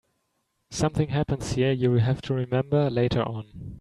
[0.71, 3.45] Something happens here you'll have to remember later on.